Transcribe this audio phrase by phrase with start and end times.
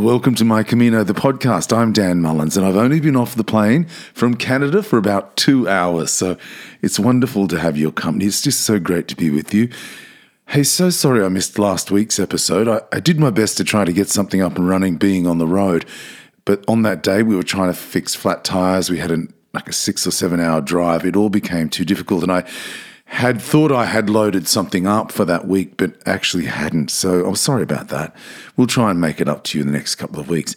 [0.00, 1.74] Welcome to My Camino, the podcast.
[1.74, 5.66] I'm Dan Mullins, and I've only been off the plane from Canada for about two
[5.68, 6.36] hours, so
[6.82, 8.26] it's wonderful to have your company.
[8.26, 9.70] It's just so great to be with you.
[10.48, 12.68] Hey, so sorry I missed last week's episode.
[12.68, 15.38] I, I did my best to try to get something up and running being on
[15.38, 15.86] the road,
[16.44, 18.90] but on that day we were trying to fix flat tires.
[18.90, 21.06] We had an, like a six or seven hour drive.
[21.06, 22.44] It all became too difficult, and I
[23.06, 26.90] had thought I had loaded something up for that week, but actually hadn't.
[26.90, 28.14] So I'm sorry about that.
[28.56, 30.54] We'll try and make it up to you in the next couple of weeks.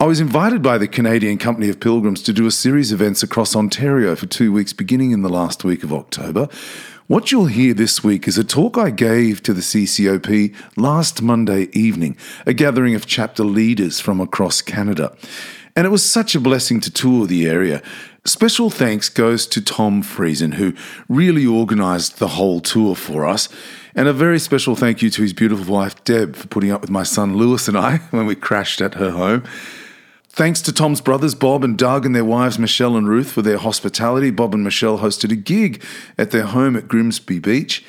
[0.00, 3.22] I was invited by the Canadian Company of Pilgrims to do a series of events
[3.22, 6.48] across Ontario for two weeks, beginning in the last week of October.
[7.06, 11.68] What you'll hear this week is a talk I gave to the CCOP last Monday
[11.72, 12.16] evening,
[12.46, 15.14] a gathering of chapter leaders from across Canada.
[15.76, 17.82] And it was such a blessing to tour the area.
[18.24, 20.74] Special thanks goes to Tom Friesen, who
[21.08, 23.48] really organised the whole tour for us.
[23.94, 26.90] And a very special thank you to his beautiful wife, Deb, for putting up with
[26.90, 29.44] my son Lewis and I when we crashed at her home.
[30.28, 33.58] Thanks to Tom's brothers, Bob and Doug, and their wives, Michelle and Ruth, for their
[33.58, 34.30] hospitality.
[34.30, 35.82] Bob and Michelle hosted a gig
[36.16, 37.84] at their home at Grimsby Beach.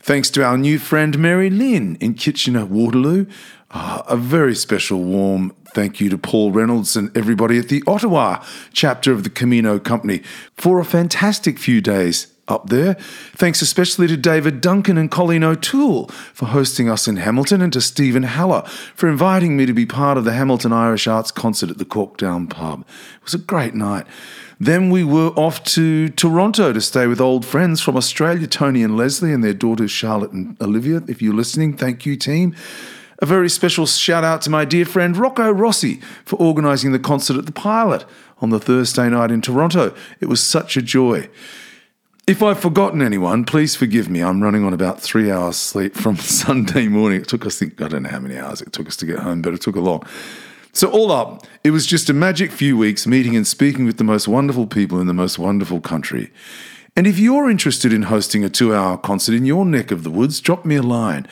[0.00, 3.26] Thanks to our new friend Mary Lynn in Kitchener, Waterloo.
[3.70, 8.42] Uh, a very special, warm thank you to Paul Reynolds and everybody at the Ottawa
[8.72, 10.22] chapter of the Camino Company
[10.54, 12.94] for a fantastic few days up there.
[13.34, 17.82] Thanks especially to David Duncan and Colleen O'Toole for hosting us in Hamilton and to
[17.82, 18.62] Stephen Haller
[18.94, 22.48] for inviting me to be part of the Hamilton Irish Arts concert at the Corktown
[22.48, 22.80] pub.
[23.16, 24.06] It was a great night.
[24.58, 28.96] Then we were off to Toronto to stay with old friends from Australia, Tony and
[28.96, 31.02] Leslie, and their daughters Charlotte and Olivia.
[31.06, 32.54] If you're listening, thank you, team.
[33.20, 37.36] A very special shout out to my dear friend Rocco Rossi for organising the concert
[37.38, 38.04] at the Pilot
[38.42, 39.94] on the Thursday night in Toronto.
[40.20, 41.30] It was such a joy.
[42.26, 44.20] If I've forgotten anyone, please forgive me.
[44.20, 47.22] I'm running on about three hours sleep from Sunday morning.
[47.22, 49.40] It took us, I don't know how many hours it took us to get home,
[49.40, 50.06] but it took a lot.
[50.72, 54.04] So, all up, it was just a magic few weeks meeting and speaking with the
[54.04, 56.30] most wonderful people in the most wonderful country.
[56.94, 60.10] And if you're interested in hosting a two hour concert in your neck of the
[60.10, 61.26] woods, drop me a line.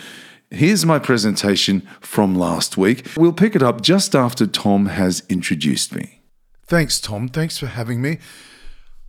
[0.55, 3.09] Here's my presentation from last week.
[3.17, 6.21] We'll pick it up just after Tom has introduced me.
[6.65, 7.29] Thanks, Tom.
[7.29, 8.19] Thanks for having me.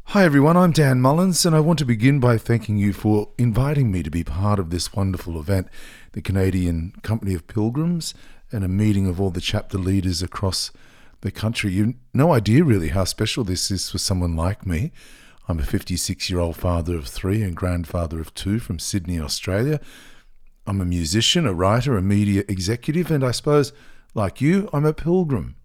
[0.06, 0.58] Hi, everyone.
[0.58, 4.10] I'm Dan Mullins, and I want to begin by thanking you for inviting me to
[4.10, 5.68] be part of this wonderful event,
[6.14, 8.16] the Canadian Company of Pilgrims,
[8.52, 10.72] and a meeting of all the chapter leaders across
[11.22, 11.74] the country.
[11.74, 14.92] You've no idea really how special this is for someone like me.
[15.48, 19.80] I'm a 56 year old father of three and grandfather of two from Sydney, Australia.
[20.68, 23.72] I'm a musician, a writer, a media executive, and I suppose,
[24.16, 25.56] like you, I'm a pilgrim.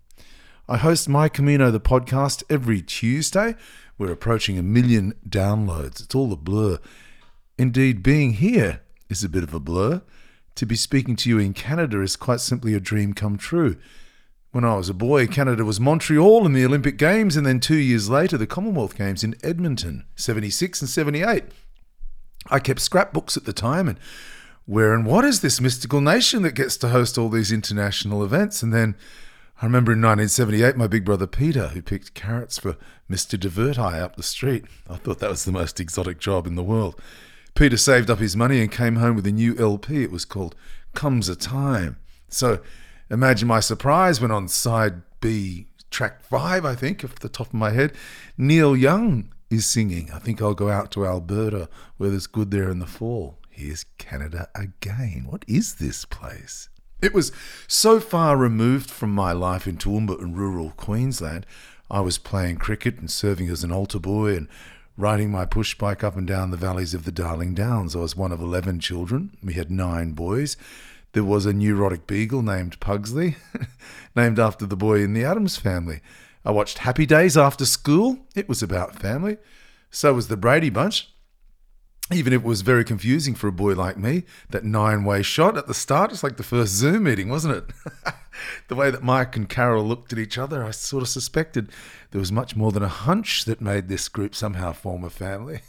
[0.68, 3.54] I host My Camino, the podcast, every Tuesday.
[3.96, 6.02] We're approaching a million downloads.
[6.02, 6.78] It's all a blur.
[7.56, 10.02] Indeed, being here is a bit of a blur.
[10.56, 13.76] To be speaking to you in Canada is quite simply a dream come true.
[14.52, 17.76] When I was a boy, Canada was Montreal in the Olympic Games, and then two
[17.76, 21.44] years later, the Commonwealth Games in Edmonton, 76 and 78.
[22.48, 23.98] I kept scrapbooks at the time and
[24.70, 28.62] where and what is this mystical nation that gets to host all these international events?
[28.62, 28.94] And then
[29.60, 32.76] I remember in 1978, my big brother Peter, who picked carrots for
[33.10, 33.36] Mr.
[33.36, 34.64] Diverti up the street.
[34.88, 36.94] I thought that was the most exotic job in the world.
[37.56, 40.04] Peter saved up his money and came home with a new LP.
[40.04, 40.54] It was called
[40.94, 41.96] Comes a Time.
[42.28, 42.60] So
[43.10, 47.54] imagine my surprise when on side B, track five, I think, off the top of
[47.54, 47.92] my head,
[48.38, 50.12] Neil Young is singing.
[50.14, 53.39] I think I'll go out to Alberta where there's good there in the fall.
[53.60, 55.26] Here's Canada again.
[55.28, 56.70] What is this place?
[57.02, 57.30] It was
[57.68, 61.44] so far removed from my life in Toowoomba and rural Queensland.
[61.90, 64.48] I was playing cricket and serving as an altar boy and
[64.96, 67.94] riding my push bike up and down the valleys of the Darling Downs.
[67.94, 69.36] I was one of 11 children.
[69.42, 70.56] We had nine boys.
[71.12, 73.36] There was a neurotic beagle named Pugsley,
[74.16, 76.00] named after the boy in the Addams family.
[76.46, 78.20] I watched Happy Days after school.
[78.34, 79.36] It was about family.
[79.90, 81.10] So was the Brady Bunch
[82.12, 85.56] even if it was very confusing for a boy like me, that nine way shot
[85.56, 87.64] at the start, it's like the first Zoom meeting, wasn't it?
[88.68, 91.70] the way that Mike and Carol looked at each other, I sort of suspected
[92.10, 95.60] there was much more than a hunch that made this group somehow form a family.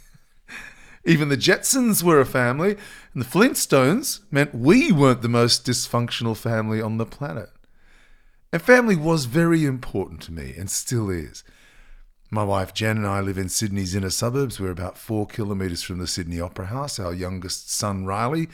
[1.04, 2.76] even the Jetsons were a family,
[3.14, 7.50] and the Flintstones meant we weren't the most dysfunctional family on the planet.
[8.52, 11.44] And family was very important to me, and still is.
[12.34, 14.58] My wife Jen and I live in Sydney's inner suburbs.
[14.58, 16.98] We're about four kilometres from the Sydney Opera House.
[16.98, 18.48] Our youngest son, Riley,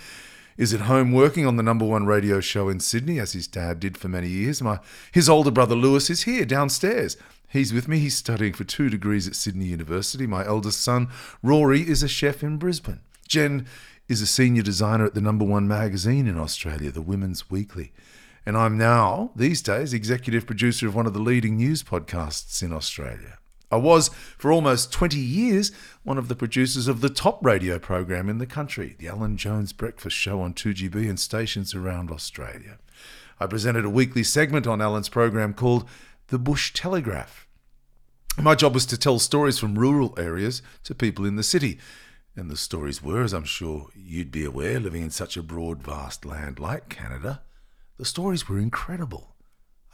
[0.57, 3.79] is at home working on the number one radio show in Sydney, as his dad
[3.79, 4.61] did for many years.
[4.61, 4.81] My,
[5.13, 7.17] his older brother Lewis is here downstairs.
[7.51, 8.01] He's with me.
[8.01, 10.27] He's studying for two degrees at Sydney University.
[10.27, 11.07] My eldest son,
[11.41, 12.99] Rory, is a chef in Brisbane.
[13.29, 13.65] Jen
[14.09, 17.93] is a senior designer at the number one magazine in Australia, the Women's Weekly.
[18.45, 22.73] and I'm now, these days, executive producer of one of the leading news podcasts in
[22.73, 23.39] Australia.
[23.71, 25.73] I was, for almost 20 years,
[26.03, 29.73] one of the producers of the top radio program in the country, the Alan Jones
[29.73, 32.79] Breakfast Show on 2GB and stations around Australia.
[33.39, 35.87] I presented a weekly segment on Alan's program called
[36.29, 37.47] The Bush Telegraph.
[38.41, 41.79] My job was to tell stories from rural areas to people in the city.
[42.37, 45.83] And the stories were, as I'm sure you'd be aware, living in such a broad,
[45.83, 47.43] vast land like Canada,
[47.97, 49.35] the stories were incredible.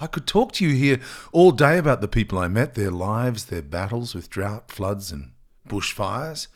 [0.05, 1.01] I could talk to you here
[1.33, 5.31] all day about the people I met, their lives, their battles with drought, floods, and
[5.67, 6.47] bushfires.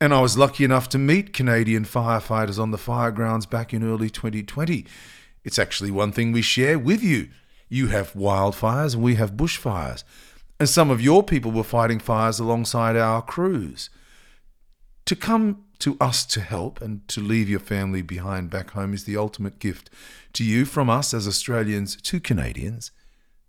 [0.00, 3.82] And I was lucky enough to meet Canadian firefighters on the fire grounds back in
[3.82, 4.86] early 2020.
[5.42, 7.30] It's actually one thing we share with you.
[7.68, 10.04] You have wildfires and we have bushfires.
[10.60, 13.90] And some of your people were fighting fires alongside our crews.
[15.06, 19.04] To come to us to help and to leave your family behind back home is
[19.04, 19.90] the ultimate gift
[20.34, 22.92] to you from us as Australians to Canadians.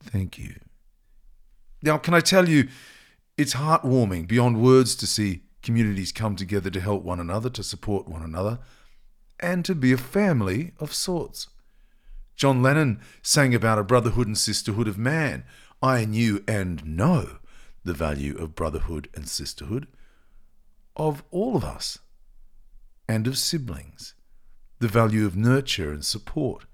[0.02, 0.56] Thank you.
[1.84, 2.70] Now, can I tell you,
[3.38, 8.08] it's heartwarming beyond words to see communities come together to help one another, to support
[8.08, 8.60] one another,
[9.40, 11.48] and to be a family of sorts.
[12.36, 15.44] John Lennon sang about a brotherhood and sisterhood of man.
[15.82, 17.38] I knew and know
[17.84, 19.88] the value of brotherhood and sisterhood
[20.96, 22.00] of all of us
[23.08, 24.14] and of siblings,
[24.80, 26.66] the value of nurture and support,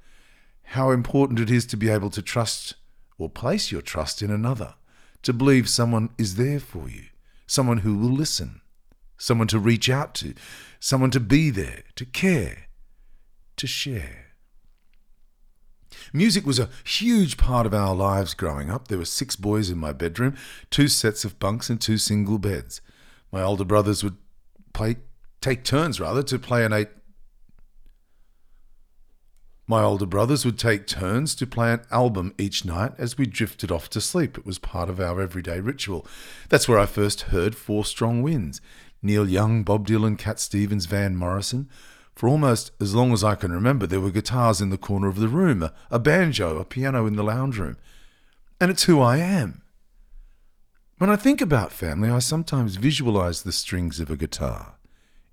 [0.64, 2.76] how important it is to be able to trust
[3.18, 4.76] or place your trust in another,
[5.24, 7.06] to believe someone is there for you,
[7.48, 8.62] someone who will listen,
[9.18, 10.34] someone to reach out to,
[10.80, 12.68] someone to be there, to care,
[13.58, 14.28] to share.
[16.14, 18.88] Music was a huge part of our lives growing up.
[18.88, 20.38] There were six boys in my bedroom,
[20.70, 22.82] two sets of bunks, and two single beds.
[23.32, 24.18] My older brothers would
[24.74, 24.98] play
[25.42, 26.90] take turns rather to play an eight.
[29.68, 33.72] My older brothers would take turns to play an album each night as we drifted
[33.72, 34.36] off to sleep.
[34.36, 36.08] It was part of our everyday ritual.
[36.50, 38.62] That's where I first heard Four Strong Winds,
[39.04, 41.70] Neil Young, Bob Dylan, Cat Stevens, Van Morrison.
[42.16, 45.20] For almost as long as I can remember, there were guitars in the corner of
[45.20, 47.78] the room, a, a banjo, a piano in the lounge room.
[48.60, 49.59] And it's who I am.
[51.00, 54.76] When I think about family, I sometimes visualize the strings of a guitar.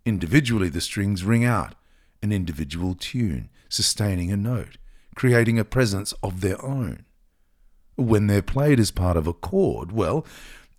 [0.04, 1.74] Individually, the strings ring out
[2.22, 4.78] an individual tune, sustaining a note,
[5.16, 7.04] creating a presence of their own.
[7.96, 10.24] When they're played as part of a chord, well,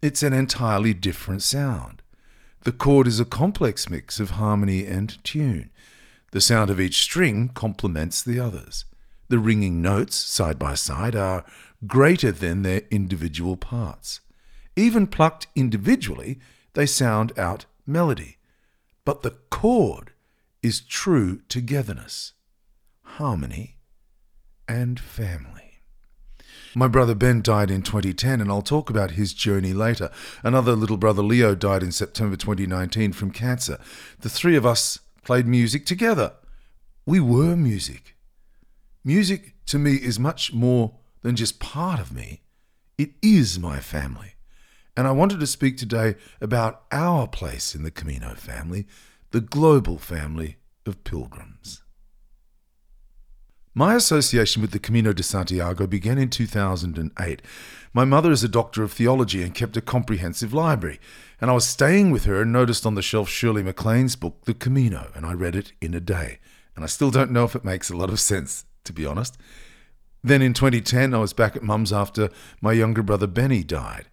[0.01, 2.01] it's an entirely different sound.
[2.63, 5.69] The chord is a complex mix of harmony and tune.
[6.31, 8.85] The sound of each string complements the others.
[9.27, 11.43] The ringing notes, side by side, are
[11.85, 14.21] greater than their individual parts.
[14.77, 16.39] Even plucked individually,
[16.74, 18.38] they sound out melody.
[19.03, 20.12] But the chord
[20.62, 22.33] is true togetherness,
[23.01, 23.77] harmony,
[24.68, 25.81] and family.
[26.75, 30.12] My brother Ben died in 2010, and I'll talk about his journey later.
[30.44, 33.80] Another little brother Leo died in September 2019 from cancer.
[34.19, 36.33] The three of us played music together.
[37.03, 38.15] We were music.
[39.03, 42.42] Music to me is much more than just part of me,
[42.97, 44.36] it is my family.
[44.97, 48.87] And I wanted to speak today about our place in the Camino family,
[49.30, 51.83] the global family of pilgrims.
[53.75, 57.44] My association with the Camino de Santiago began in 2008.
[57.94, 60.99] My mother is a doctor of theology and kept a comprehensive library,
[61.39, 64.56] and I was staying with her and noticed on the shelf Shirley MacLaine's book, The
[64.56, 66.39] Camino, and I read it in a day.
[66.75, 69.37] And I still don't know if it makes a lot of sense, to be honest.
[70.23, 74.07] Then in 2010, I was back at mum's after my younger brother Benny died.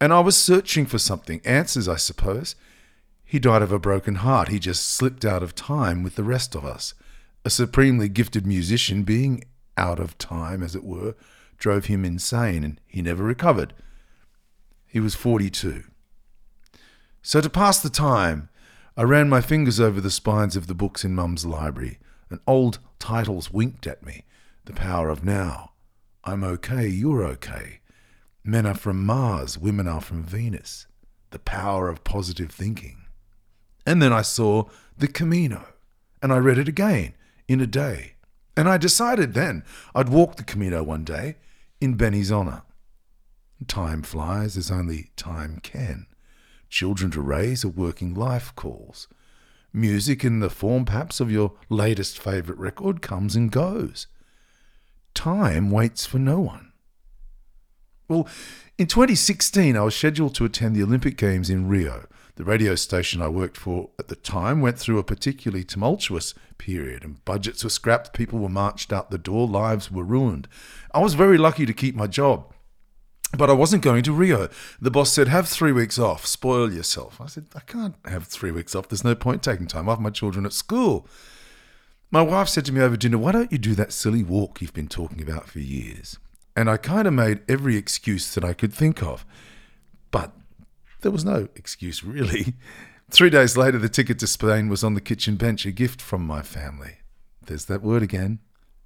[0.00, 2.54] And I was searching for something, answers, I suppose.
[3.24, 4.48] He died of a broken heart.
[4.48, 6.94] He just slipped out of time with the rest of us.
[7.44, 9.44] A supremely gifted musician, being
[9.76, 11.14] out of time, as it were,
[11.58, 13.72] drove him insane, and he never recovered.
[14.86, 15.84] He was 42.
[17.22, 18.48] So, to pass the time,
[18.96, 21.98] I ran my fingers over the spines of the books in Mum's library,
[22.30, 24.24] and old titles winked at me
[24.64, 25.72] The Power of Now,
[26.24, 27.80] I'm okay, you're okay,
[28.48, 30.86] Men are from Mars, women are from Venus.
[31.30, 33.06] The power of positive thinking.
[33.84, 35.66] And then I saw The Camino,
[36.22, 37.14] and I read it again
[37.48, 38.12] in a day.
[38.56, 39.64] And I decided then
[39.96, 41.38] I'd walk the Camino one day
[41.80, 42.62] in Benny's honour.
[43.66, 46.06] Time flies as only time can.
[46.70, 49.08] Children to raise a working life calls.
[49.72, 54.06] Music in the form perhaps of your latest favourite record comes and goes.
[55.14, 56.65] Time waits for no one.
[58.08, 58.28] Well,
[58.78, 62.06] in 2016, I was scheduled to attend the Olympic Games in Rio.
[62.36, 67.02] The radio station I worked for at the time went through a particularly tumultuous period,
[67.02, 70.46] and budgets were scrapped, people were marched out the door, lives were ruined.
[70.92, 72.52] I was very lucky to keep my job.
[73.36, 74.48] But I wasn't going to Rio.
[74.80, 77.20] The boss said, Have three weeks off, spoil yourself.
[77.20, 78.88] I said, I can't have three weeks off.
[78.88, 79.98] There's no point taking time off.
[79.98, 81.08] My children at school.
[82.10, 84.72] My wife said to me over dinner, Why don't you do that silly walk you've
[84.72, 86.18] been talking about for years?
[86.56, 89.26] And I kind of made every excuse that I could think of.
[90.10, 90.32] But
[91.02, 92.54] there was no excuse, really.
[93.10, 96.26] Three days later, the ticket to Spain was on the kitchen bench, a gift from
[96.26, 96.96] my family.
[97.46, 98.40] There's that word again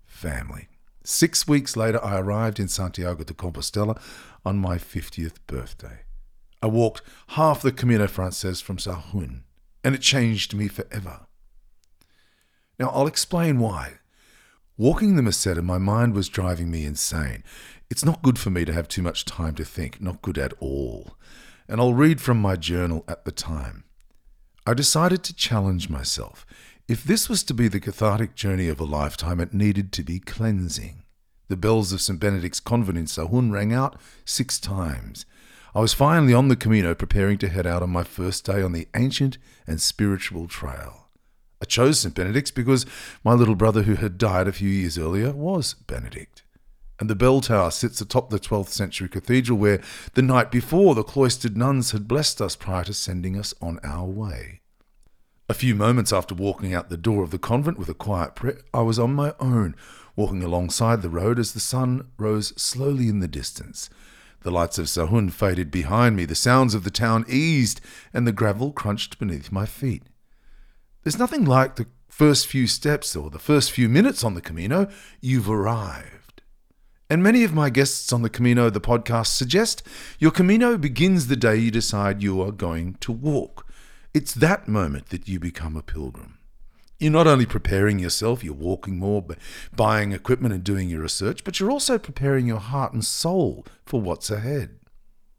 [0.05, 0.69] family.
[1.05, 3.99] Six weeks later, I arrived in Santiago de Compostela
[4.45, 6.01] on my 50th birthday.
[6.61, 9.43] I walked half the Camino Frances from Sahagún,
[9.83, 11.21] and it changed me forever.
[12.79, 14.00] Now, I'll explain why.
[14.81, 17.45] Walking the Meseta, my mind was driving me insane.
[17.91, 20.55] It's not good for me to have too much time to think, not good at
[20.59, 21.19] all.
[21.69, 23.85] And I'll read from my journal at the time.
[24.67, 26.47] I decided to challenge myself.
[26.89, 30.19] If this was to be the cathartic journey of a lifetime, it needed to be
[30.19, 31.03] cleansing.
[31.49, 32.19] The bells of St.
[32.19, 35.27] Benedict's convent in Sahagún rang out six times.
[35.75, 38.73] I was finally on the Camino, preparing to head out on my first day on
[38.73, 41.00] the ancient and spiritual trail.
[41.63, 42.15] I chose St.
[42.15, 42.87] Benedict's because
[43.23, 46.43] my little brother, who had died a few years earlier, was Benedict.
[46.99, 49.81] And the bell tower sits atop the 12th century cathedral where
[50.15, 54.07] the night before the cloistered nuns had blessed us prior to sending us on our
[54.07, 54.61] way.
[55.49, 58.61] A few moments after walking out the door of the convent with a quiet prayer,
[58.73, 59.75] I was on my own,
[60.15, 63.91] walking alongside the road as the sun rose slowly in the distance.
[64.43, 67.81] The lights of Sahagún faded behind me, the sounds of the town eased,
[68.15, 70.05] and the gravel crunched beneath my feet.
[71.03, 74.89] There's nothing like the first few steps or the first few minutes on the Camino.
[75.21, 76.43] You've arrived.
[77.09, 79.83] And many of my guests on the Camino, the podcast, suggest
[80.19, 83.67] your Camino begins the day you decide you are going to walk.
[84.13, 86.37] It's that moment that you become a pilgrim.
[86.99, 89.25] You're not only preparing yourself, you're walking more,
[89.75, 94.03] buying equipment and doing your research, but you're also preparing your heart and soul for
[94.03, 94.79] what's ahead.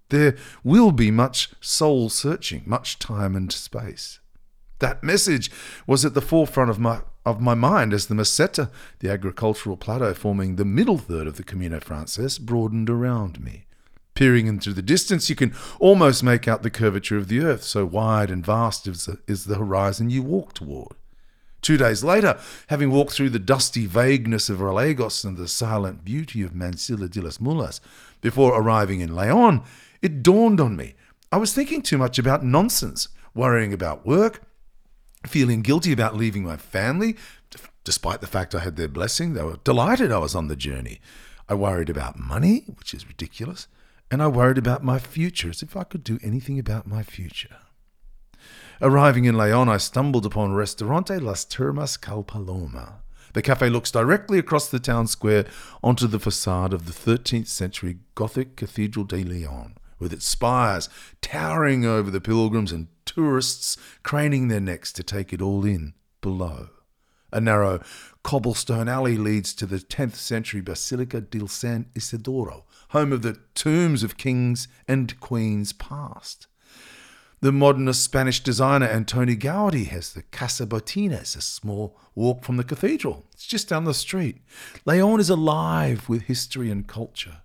[0.10, 4.21] There will be much soul searching, much time and space.
[4.82, 5.52] That message
[5.86, 10.12] was at the forefront of my of my mind as the Meseta, the agricultural plateau
[10.16, 13.66] forming the middle third of the Camino Frances, broadened around me.
[14.16, 17.86] Peering into the distance, you can almost make out the curvature of the earth, so
[17.86, 20.96] wide and vast is the, is the horizon you walk toward.
[21.62, 26.42] Two days later, having walked through the dusty vagueness of Reliegos and the silent beauty
[26.42, 27.82] of Mansilla de las Mulas,
[28.20, 29.64] before arriving in Leon,
[30.02, 30.96] it dawned on me.
[31.32, 34.42] I was thinking too much about nonsense, worrying about work,
[35.26, 37.16] feeling guilty about leaving my family,
[37.84, 39.34] despite the fact I had their blessing.
[39.34, 41.00] They were delighted I was on the journey.
[41.48, 43.68] I worried about money, which is ridiculous,
[44.10, 47.58] and I worried about my future, as if I could do anything about my future.
[48.82, 53.04] Arriving in Leon, I stumbled upon Restaurante Las Termas Cal Paloma.
[53.34, 55.46] The cafe looks directly across the town square
[55.84, 60.90] onto the facade of the 13th century Gothic Cathedral de Leon, with its spires
[61.22, 66.70] towering over the pilgrims and tourists craning their necks to take it all in below.
[67.34, 67.82] A narrow
[68.24, 74.04] cobblestone alley leads to the 10th century Basilica del San Isidoro, home of the tombs
[74.04, 76.48] of kings and queens past.
[77.42, 82.64] The modernist Spanish designer Antoni Gaudi has the Casa Botines, a small walk from the
[82.64, 83.26] cathedral.
[83.34, 84.38] It's just down the street.
[84.86, 87.41] Leon is alive with history and culture.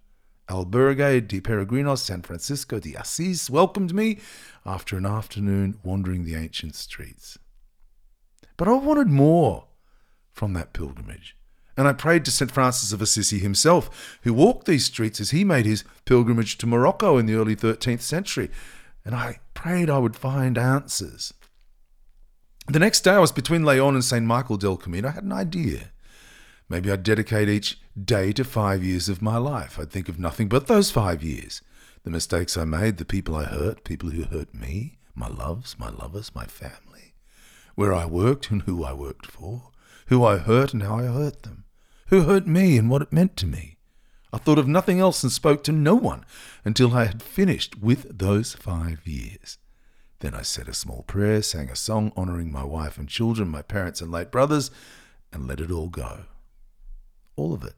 [0.48, 4.18] Albergue de Peregrinos San Francisco de Assis welcomed me
[4.64, 7.38] after an afternoon wandering the ancient streets.
[8.56, 9.64] But I wanted more
[10.32, 11.36] from that pilgrimage.
[11.78, 12.50] And I prayed to St.
[12.50, 17.18] Francis of Assisi himself, who walked these streets as he made his pilgrimage to Morocco
[17.18, 18.50] in the early 13th century
[19.06, 21.32] and I prayed I would find answers.
[22.66, 24.26] The next day, I was between Leon and St.
[24.26, 25.08] Michael del Camino.
[25.08, 25.92] I had an idea.
[26.68, 29.78] Maybe I'd dedicate each day to five years of my life.
[29.78, 31.62] I'd think of nothing but those five years.
[32.02, 35.90] The mistakes I made, the people I hurt, people who hurt me, my loves, my
[35.90, 37.14] lovers, my family.
[37.74, 39.70] Where I worked and who I worked for.
[40.08, 41.64] Who I hurt and how I hurt them.
[42.08, 43.76] Who hurt me and what it meant to me.
[44.32, 46.24] I thought of nothing else and spoke to no one
[46.64, 49.58] until I had finished with those five years.
[50.20, 53.62] Then I said a small prayer, sang a song honoring my wife and children, my
[53.62, 54.70] parents and late brothers,
[55.32, 56.24] and let it all go.
[57.36, 57.74] All of it.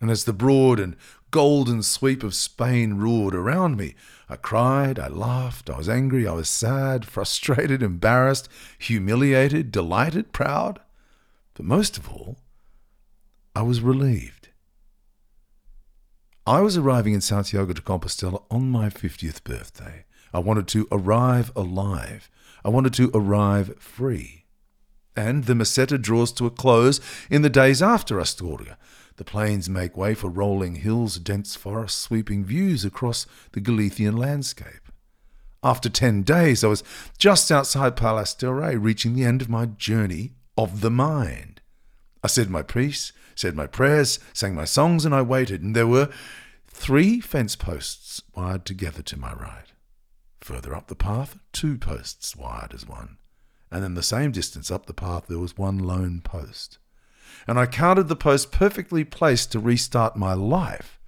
[0.00, 0.96] And as the broad and
[1.30, 3.94] golden sweep of Spain roared around me,
[4.28, 10.80] I cried, I laughed, I was angry, I was sad, frustrated, embarrassed, humiliated, delighted, proud.
[11.54, 12.38] But most of all,
[13.54, 14.48] I was relieved.
[16.44, 20.04] I was arriving in Santiago de Compostela on my 50th birthday.
[20.34, 22.28] I wanted to arrive alive.
[22.64, 24.41] I wanted to arrive free.
[25.16, 27.00] And the Meseta draws to a close
[27.30, 28.76] in the days after Astorga.
[29.16, 34.90] The plains make way for rolling hills, dense forests, sweeping views across the Galician landscape.
[35.62, 36.82] After ten days, I was
[37.18, 41.60] just outside Palas del Rey, reaching the end of my journey of the mind.
[42.24, 45.86] I said my priests, said my prayers, sang my songs, and I waited, and there
[45.86, 46.08] were
[46.66, 49.72] three fence posts wired together to my right.
[50.40, 53.18] Further up the path, two posts wired as one.
[53.72, 56.76] And then the same distance up the path, there was one lone post.
[57.46, 61.00] And I counted the post perfectly placed to restart my life,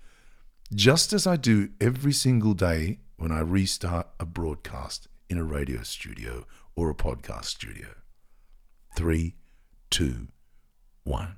[0.74, 5.82] just as I do every single day when I restart a broadcast in a radio
[5.82, 7.88] studio or a podcast studio.
[8.96, 9.36] Three,
[9.90, 10.28] two,
[11.04, 11.36] one.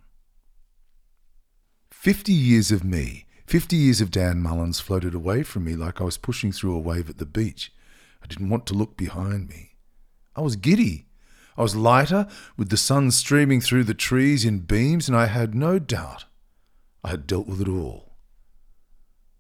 [1.91, 6.05] Fifty years of me, fifty years of Dan Mullins floated away from me like I
[6.05, 7.73] was pushing through a wave at the beach.
[8.23, 9.73] I didn't want to look behind me.
[10.37, 11.06] I was giddy.
[11.57, 15.55] I was lighter, with the sun streaming through the trees in beams, and I had
[15.55, 16.27] no doubt
[17.03, 18.17] I had dealt with it all.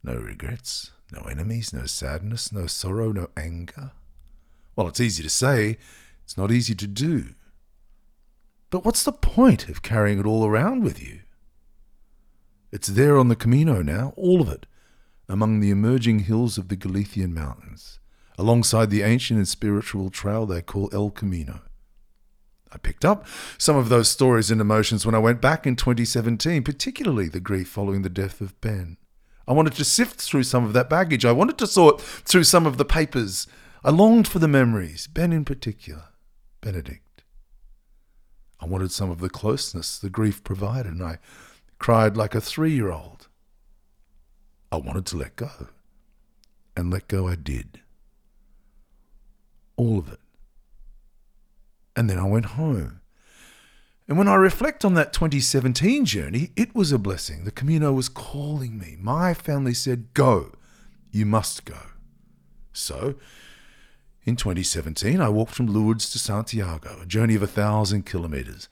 [0.02, 3.92] No regrets, no enemies, no sadness, no sorrow, no anger.
[4.75, 5.78] Well, it's easy to say,
[6.25, 7.35] it's not easy to do.
[8.70, 11.20] But what's the point of carrying it all around with you?
[12.73, 14.66] It's there on the Camino now, all of it,
[15.28, 18.00] among the emerging hills of the Galician mountains,
[18.38, 21.61] alongside the ancient and spiritual trail they call El Camino.
[22.76, 26.62] I picked up some of those stories and emotions when I went back in 2017,
[26.62, 28.99] particularly the grief following the death of Ben.
[29.49, 31.25] I wanted to sift through some of that baggage.
[31.25, 33.47] I wanted to sort through some of the papers.
[33.83, 36.09] I longed for the memories, Ben in particular,
[36.61, 37.23] Benedict.
[38.61, 41.18] I wanted some of the closeness the grief provided, and I
[41.78, 43.28] cried like a three year old.
[44.71, 45.68] I wanted to let go,
[46.77, 47.81] and let go I did.
[49.79, 50.20] All of it.
[51.96, 53.00] And then I went home.
[54.06, 57.44] And when I reflect on that 2017 journey, it was a blessing.
[57.44, 58.96] The Camino was calling me.
[59.00, 60.52] My family said, Go,
[61.11, 61.78] you must go.
[62.72, 63.16] So,
[64.24, 68.68] in 2017, I walked from Lourdes to Santiago, a journey of a thousand kilometers.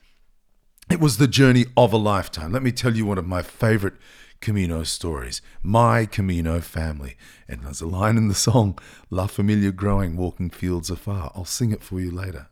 [0.89, 2.51] It was the journey of a lifetime.
[2.51, 3.95] Let me tell you one of my favorite
[4.39, 5.41] Camino stories.
[5.63, 7.17] My Camino family.
[7.47, 8.77] And there's a line in the song,
[9.09, 11.31] La Familia growing, walking fields afar.
[11.35, 12.47] I'll sing it for you later.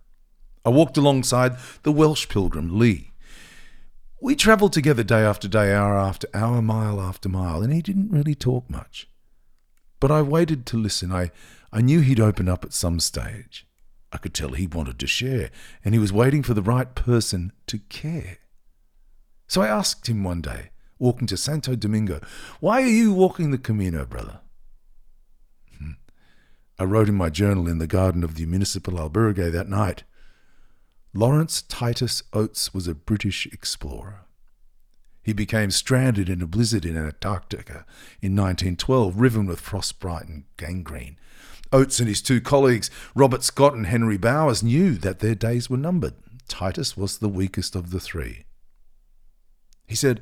[0.66, 3.12] I walked alongside the Welsh pilgrim, Lee.
[4.22, 8.12] We travelled together day after day, hour after hour, mile after mile, and he didn't
[8.12, 9.10] really talk much.
[10.00, 11.12] But I waited to listen.
[11.12, 11.32] I,
[11.74, 13.68] I knew he'd open up at some stage.
[14.14, 15.50] I could tell he wanted to share,
[15.84, 18.38] and he was waiting for the right person to care.
[19.48, 22.22] So I asked him one day, walking to Santo Domingo,
[22.62, 24.40] Why are you walking the Camino, brother?
[25.78, 25.92] Hmm.
[26.80, 30.04] I wrote in my journal in the garden of the municipal albergue that night
[31.16, 34.22] Lawrence Titus Oates was a British explorer.
[35.22, 37.86] He became stranded in a blizzard in Antarctica
[38.20, 41.18] in 1912, riven with frostbite and gangrene.
[41.72, 45.78] Oates and his two colleagues, Robert Scott and Henry Bowers, knew that their days were
[45.78, 46.16] numbered.
[46.48, 48.46] Titus was the weakest of the three.
[49.86, 50.20] He said,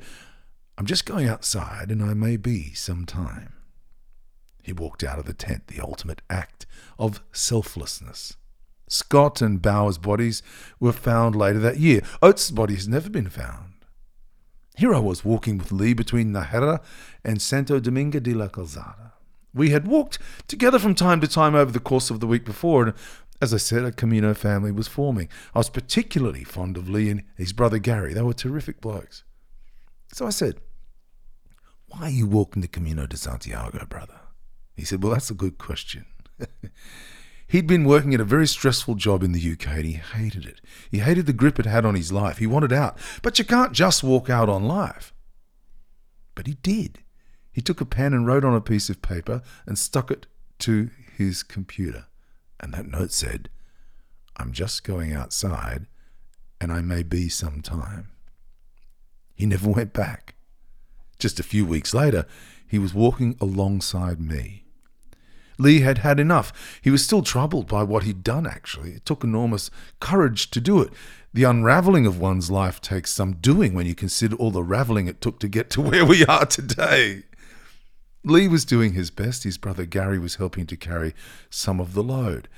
[0.76, 3.54] I'm just going outside and I may be some time.
[4.62, 6.66] He walked out of the tent, the ultimate act
[6.98, 8.36] of selflessness.
[8.92, 10.42] Scott and Bowers' bodies
[10.78, 12.02] were found later that year.
[12.20, 13.72] Oates' body has never been found.
[14.76, 16.80] Here I was walking with Lee between Najera
[17.24, 19.12] and Santo Domingo de la Calzada.
[19.54, 22.84] We had walked together from time to time over the course of the week before,
[22.84, 22.94] and
[23.40, 25.28] as I said, a Camino family was forming.
[25.54, 28.12] I was particularly fond of Lee and his brother Gary.
[28.12, 29.24] They were terrific blokes.
[30.12, 30.60] So I said,
[31.88, 34.20] Why are you walking the Camino de Santiago, brother?
[34.76, 36.04] He said, Well, that's a good question.
[37.52, 40.62] He'd been working at a very stressful job in the UK and he hated it.
[40.90, 42.38] He hated the grip it had on his life.
[42.38, 42.96] He wanted out.
[43.20, 45.12] But you can't just walk out on life.
[46.34, 47.00] But he did.
[47.52, 50.26] He took a pen and wrote on a piece of paper and stuck it
[50.60, 50.88] to
[51.18, 52.06] his computer.
[52.58, 53.50] And that note said,
[54.38, 55.84] I'm just going outside
[56.58, 58.12] and I may be some time.
[59.34, 60.36] He never went back.
[61.18, 62.24] Just a few weeks later,
[62.66, 64.61] he was walking alongside me.
[65.62, 66.80] Lee had had enough.
[66.82, 68.90] He was still troubled by what he'd done, actually.
[68.90, 69.70] It took enormous
[70.00, 70.92] courage to do it.
[71.32, 75.20] The unraveling of one's life takes some doing when you consider all the raveling it
[75.20, 77.22] took to get to where we are today.
[78.24, 79.44] Lee was doing his best.
[79.44, 81.14] His brother Gary was helping to carry
[81.48, 82.48] some of the load.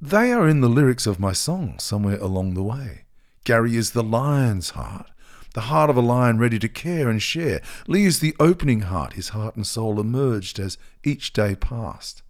[0.00, 3.04] They are in the lyrics of my song, Somewhere Along the Way.
[3.44, 5.10] Gary is the lion's heart,
[5.54, 7.60] the heart of a lion ready to care and share.
[7.86, 9.14] Lee is the opening heart.
[9.14, 12.22] His heart and soul emerged as each day passed.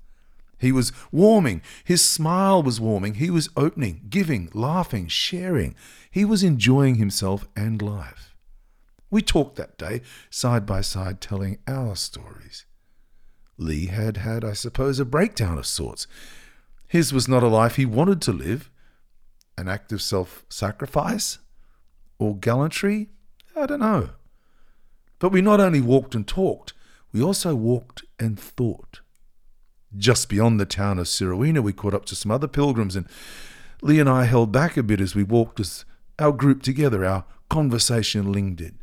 [0.58, 1.62] He was warming.
[1.84, 3.14] His smile was warming.
[3.14, 5.76] He was opening, giving, laughing, sharing.
[6.10, 8.34] He was enjoying himself and life.
[9.10, 12.66] We talked that day, side by side, telling our stories.
[13.56, 16.06] Lee had had, I suppose, a breakdown of sorts.
[16.86, 18.70] His was not a life he wanted to live.
[19.56, 21.38] An act of self sacrifice?
[22.18, 23.08] Or gallantry?
[23.56, 24.10] I don't know.
[25.18, 26.72] But we not only walked and talked,
[27.12, 29.00] we also walked and thought.
[29.96, 33.06] Just beyond the town of Cirueña, we caught up to some other pilgrims, and
[33.80, 35.84] Lee and I held back a bit as we walked as
[36.18, 38.74] our group together, our conversation lingered.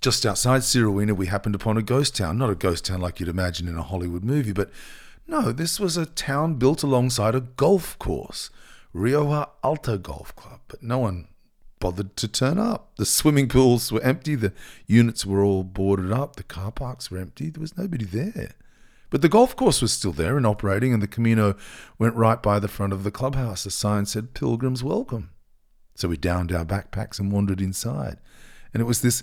[0.00, 2.38] Just outside Cirueña, we happened upon a ghost town.
[2.38, 4.70] Not a ghost town like you'd imagine in a Hollywood movie, but
[5.26, 8.50] no, this was a town built alongside a golf course,
[8.92, 11.28] Rioja Alta Golf Club, but no one
[11.80, 12.96] bothered to turn up.
[12.96, 14.52] The swimming pools were empty, the
[14.86, 18.52] units were all boarded up, the car parks were empty, there was nobody there.
[19.10, 21.56] But the golf course was still there and operating, and the Camino
[21.98, 23.66] went right by the front of the clubhouse.
[23.66, 25.30] A sign said, Pilgrims Welcome.
[25.96, 28.18] So we downed our backpacks and wandered inside.
[28.72, 29.22] And it was this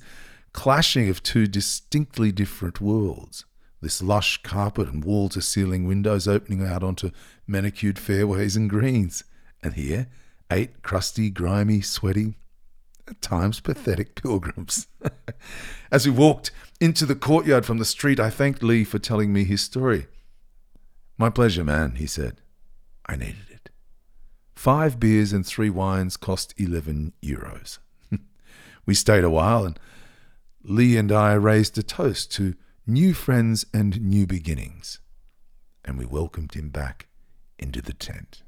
[0.52, 3.46] clashing of two distinctly different worlds
[3.82, 7.12] this lush carpet and wall to ceiling windows opening out onto
[7.46, 9.24] manicured fairways and greens.
[9.62, 10.08] And here,
[10.52, 12.38] eight crusty, grimy, sweaty,
[13.08, 14.88] at times pathetic pilgrims.
[15.92, 19.44] As we walked into the courtyard from the street, I thanked Lee for telling me
[19.44, 20.08] his story.
[21.18, 22.42] My pleasure, man, he said.
[23.06, 23.70] I needed it.
[24.56, 27.80] Five beers and three wines cost 11 euros.
[28.86, 29.80] we stayed a while and
[30.64, 32.54] Lee and I raised a toast to
[32.86, 35.00] new friends and new beginnings,
[35.86, 37.08] and we welcomed him back
[37.58, 38.44] into the tent.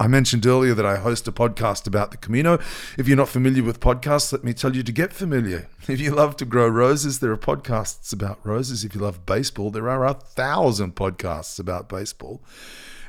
[0.00, 2.58] I mentioned earlier that I host a podcast about the Camino.
[2.96, 5.68] If you're not familiar with podcasts, let me tell you to get familiar.
[5.88, 8.82] If you love to grow roses, there are podcasts about roses.
[8.82, 12.42] If you love baseball, there are a thousand podcasts about baseball.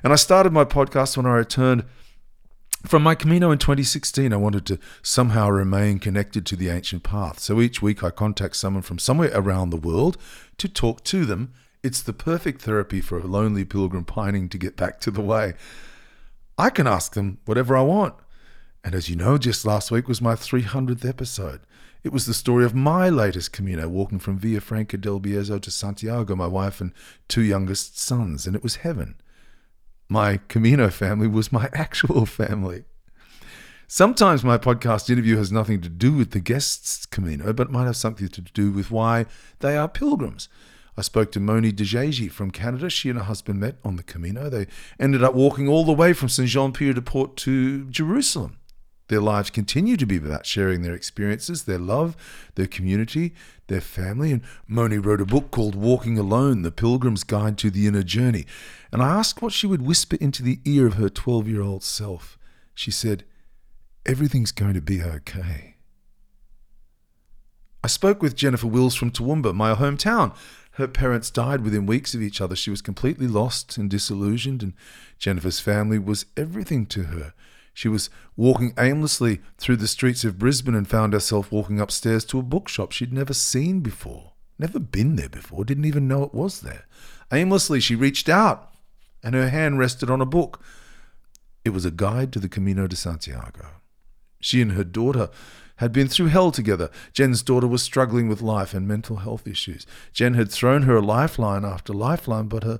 [0.04, 1.86] And I started my podcast when I returned
[2.86, 7.39] from my Camino in 2016, I wanted to somehow remain connected to the ancient path.
[7.39, 10.17] So each week I contact someone from somewhere around the world
[10.58, 11.54] to talk to them.
[11.84, 15.54] It's the perfect therapy for a lonely pilgrim pining to get back to the way.
[16.57, 18.15] I can ask them whatever I want.
[18.83, 21.61] And as you know, just last week was my 300th episode.
[22.03, 26.35] It was the story of my latest Camino, walking from Villafranca del Bierzo to Santiago,
[26.35, 26.93] my wife and
[27.27, 29.15] two youngest sons, and it was heaven
[30.11, 32.83] my Camino family was my actual family.
[33.87, 37.95] Sometimes my podcast interview has nothing to do with the guest's Camino, but might have
[37.95, 39.25] something to do with why
[39.59, 40.49] they are pilgrims.
[40.97, 42.89] I spoke to Moni Dejeji from Canada.
[42.89, 44.49] She and her husband met on the Camino.
[44.49, 44.67] They
[44.99, 46.49] ended up walking all the way from St.
[46.49, 48.58] Jean Pierre de Port to Jerusalem.
[49.08, 52.15] Their lives continue to be about sharing their experiences, their love,
[52.56, 53.34] their community,
[53.67, 54.32] their family.
[54.32, 58.45] And Moni wrote a book called Walking Alone The Pilgrim's Guide to the Inner Journey.
[58.91, 61.84] And I asked what she would whisper into the ear of her 12 year old
[61.84, 62.38] self.
[62.73, 63.25] She said,
[64.06, 65.75] Everything's going to be okay.
[67.84, 70.34] I spoke with Jennifer Wills from Toowoomba, my hometown.
[70.82, 72.56] Her parents died within weeks of each other.
[72.56, 74.74] She was completely lost and disillusioned, and
[75.20, 77.36] Jennifer's family was everything to her.
[77.72, 82.39] She was walking aimlessly through the streets of Brisbane and found herself walking upstairs to
[82.39, 86.62] a bookshop she'd never seen before, never been there before, didn't even know it was
[86.62, 86.86] there.
[87.32, 88.74] Aimlessly, she reached out
[89.22, 90.63] and her hand rested on a book.
[91.63, 93.67] It was a guide to the Camino de Santiago.
[94.39, 95.30] She and her daughter
[95.82, 96.91] had been through hell together.
[97.12, 99.88] Jen's daughter was struggling with life and mental health issues.
[100.13, 102.80] Jen had thrown her a lifeline after lifeline, but her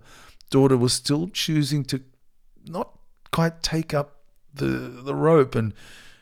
[0.52, 2.04] daughter was still choosing to
[2.68, 3.00] not
[3.32, 4.22] quite take up
[4.54, 5.74] the the rope and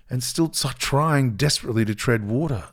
[0.09, 2.69] and still trying desperately to tread water.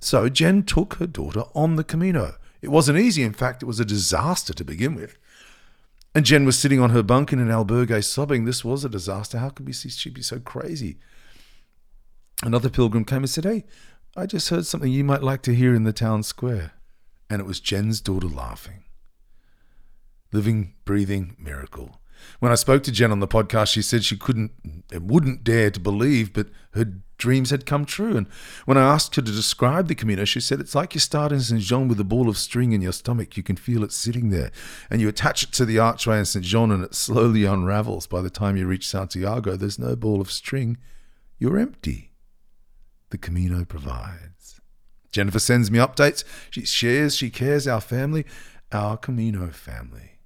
[0.00, 2.34] So Jen took her daughter on the Camino.
[2.60, 3.22] It wasn't easy.
[3.22, 5.16] In fact, it was a disaster to begin with.
[6.16, 8.44] And Jen was sitting on her bunk in an albergue sobbing.
[8.44, 9.38] This was a disaster.
[9.38, 10.98] How could she be so crazy?
[12.42, 13.64] Another pilgrim came and said, Hey,
[14.16, 16.72] I just heard something you might like to hear in the town square.
[17.28, 18.84] And it was Jen's daughter laughing.
[20.32, 22.00] Living, breathing miracle.
[22.40, 24.52] When I spoke to Jen on the podcast, she said she couldn't
[24.92, 28.16] and wouldn't dare to believe, but her dreams had come true.
[28.16, 28.26] And
[28.64, 31.40] when I asked her to describe the Camino, she said it's like you start in
[31.40, 31.60] St.
[31.60, 33.36] Jean with a ball of string in your stomach.
[33.36, 34.50] You can feel it sitting there.
[34.90, 36.44] And you attach it to the archway in St.
[36.44, 38.06] Jean and it slowly unravels.
[38.06, 40.78] By the time you reach Santiago, there's no ball of string.
[41.38, 42.12] You're empty.
[43.10, 44.60] The Camino provides.
[45.12, 46.24] Jennifer sends me updates.
[46.50, 48.26] She shares, she cares, our family,
[48.72, 50.16] our Camino family.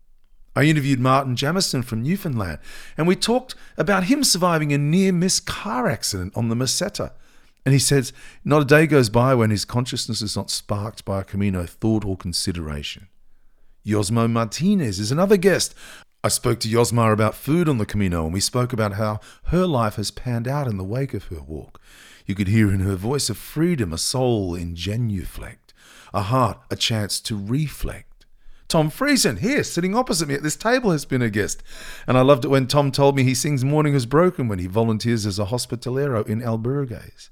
[0.56, 2.58] I interviewed Martin Jamison from Newfoundland,
[2.96, 7.12] and we talked about him surviving a near miss car accident on the Meseta.
[7.64, 8.12] And he says,
[8.44, 12.04] Not a day goes by when his consciousness is not sparked by a Camino thought
[12.04, 13.08] or consideration.
[13.86, 15.74] Yosmo Martinez is another guest.
[16.22, 19.66] I spoke to Yosma about food on the Camino, and we spoke about how her
[19.66, 21.80] life has panned out in the wake of her walk.
[22.30, 25.74] You could hear in her voice a freedom, a soul in genuflect,
[26.14, 28.24] a heart, a chance to reflect.
[28.68, 31.60] Tom Friesen, here, sitting opposite me at this table, has been a guest.
[32.06, 34.68] And I loved it when Tom told me he sings Morning Has Broken when he
[34.68, 37.30] volunteers as a hospitalero in Albergues.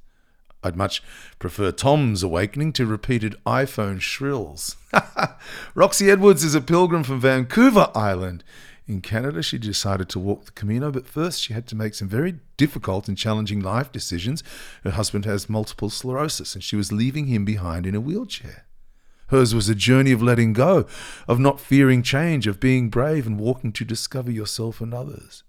[0.64, 1.00] I'd much
[1.38, 4.74] prefer Tom's awakening to repeated iPhone shrills.
[5.76, 8.42] Roxy Edwards is a pilgrim from Vancouver Island.
[8.88, 12.08] In Canada, she decided to walk the Camino, but first she had to make some
[12.08, 14.42] very difficult and challenging life decisions.
[14.82, 18.64] Her husband has multiple sclerosis, and she was leaving him behind in a wheelchair.
[19.26, 20.86] Hers was a journey of letting go,
[21.28, 25.44] of not fearing change, of being brave and walking to discover yourself and others.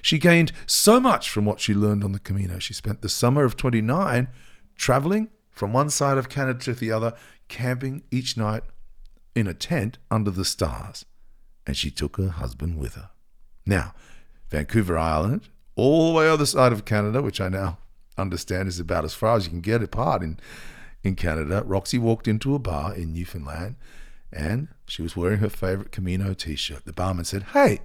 [0.00, 2.58] She gained so much from what she learned on the Camino.
[2.58, 4.28] She spent the summer of 29
[4.76, 7.12] traveling from one side of Canada to the other,
[7.48, 8.62] camping each night
[9.34, 11.04] in a tent under the stars.
[11.68, 13.10] And she took her husband with her.
[13.64, 13.94] Now,
[14.48, 17.78] Vancouver Island, all the way other side of Canada, which I now
[18.16, 20.40] understand is about as far as you can get apart in
[21.04, 23.76] in Canada, Roxy walked into a bar in Newfoundland
[24.32, 26.84] and she was wearing her favorite Camino t shirt.
[26.84, 27.80] The barman said, Hey,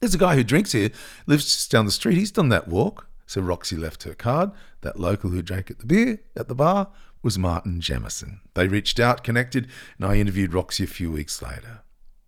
[0.00, 0.90] there's a guy who drinks here,
[1.26, 2.16] lives just down the street.
[2.16, 3.08] He's done that walk.
[3.26, 4.52] So Roxy left her card.
[4.82, 6.88] That local who drank at the beer at the bar
[7.22, 8.40] was Martin Jamison.
[8.54, 9.66] They reached out, connected,
[9.98, 11.80] and I interviewed Roxy a few weeks later.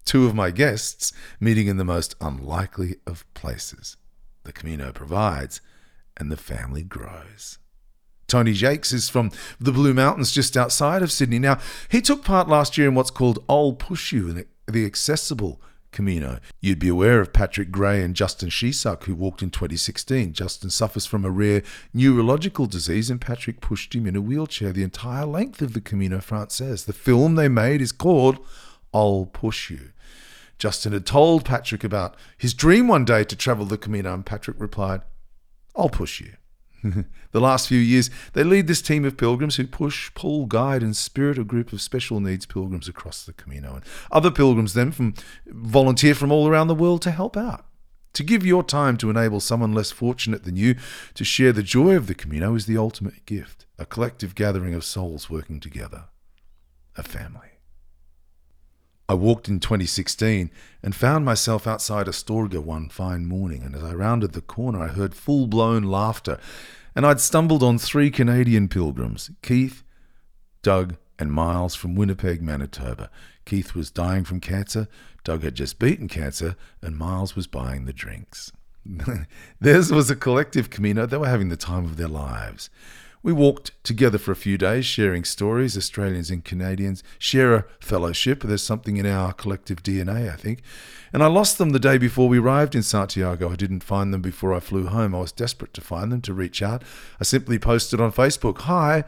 [0.09, 3.99] Two of my guests meeting in the most unlikely of places.
[4.45, 5.61] The Camino provides,
[6.17, 7.59] and the family grows.
[8.27, 11.39] Tony Jakes is from the Blue Mountains just outside of Sydney.
[11.39, 11.59] Now,
[11.91, 16.39] he took part last year in what's called I'll Push You, the accessible Camino.
[16.59, 20.33] You'd be aware of Patrick Gray and Justin Skeesuck, who walked in 2016.
[20.33, 24.85] Justin suffers from a rare neurological disease, and Patrick pushed him in a wheelchair the
[24.85, 26.87] entire length of the Camino Frances.
[26.87, 28.39] The film they made is called
[28.95, 29.91] I'll Push You.
[30.59, 34.59] Justin had told Patrick about his dream one day to travel the Camino, and Patrick
[34.59, 35.03] replied,
[35.77, 36.33] I'll push you.
[37.33, 40.97] the last few years, they lead this team of pilgrims who push, pull, guide, and
[40.97, 43.77] spirit a group of special needs pilgrims across the Camino.
[43.77, 45.15] And other pilgrims then from
[45.47, 47.67] volunteer from all around the world to help out.
[48.15, 50.77] To give your time to enable someone less fortunate than you
[51.15, 54.85] to share the joy of the Camino is the ultimate gift, a collective gathering of
[54.85, 56.07] souls working together,
[56.97, 57.58] a family.
[59.09, 60.51] I walked in 2016
[60.83, 64.89] and found myself outside Astorga one fine morning, and as I rounded the corner, I
[64.89, 66.39] heard full blown laughter,
[66.95, 69.83] and I'd stumbled on three Canadian pilgrims Keith,
[70.63, 73.11] Doug, and Miles from Winnipeg, Manitoba.
[73.47, 74.89] Keith was dying from cancer,
[75.25, 78.53] Doug had just beaten cancer, and Miles was buying the drinks.
[79.61, 81.07] Theirs was a collective Camino.
[81.07, 82.69] They were having the time of their lives.
[83.23, 85.77] We walked together for a few days, sharing stories.
[85.77, 88.43] Australians and Canadians share a fellowship.
[88.43, 90.63] There's something in our collective DNA, I think.
[91.13, 93.51] And I lost them the day before we arrived in Santiago.
[93.51, 95.15] I didn't find them before I flew home.
[95.15, 96.85] I was desperate to find them, to reach out.
[97.21, 99.05] I simply posted on Facebook Hi,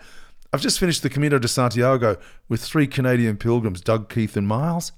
[0.52, 2.16] I've just finished the Camino de Santiago
[2.48, 4.90] with three Canadian pilgrims, Doug, Keith, and Miles.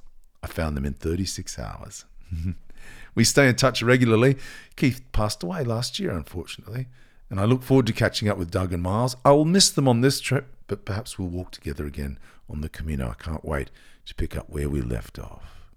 [0.42, 2.06] I found them in 36 hours.
[3.14, 4.38] we stay in touch regularly.
[4.76, 6.86] Keith passed away last year, unfortunately
[7.32, 9.16] and I look forward to catching up with Doug and Miles.
[9.24, 12.68] I will miss them on this trip, but perhaps we'll walk together again on the
[12.68, 13.08] Camino.
[13.08, 13.70] I can't wait
[14.04, 15.70] to pick up where we left off.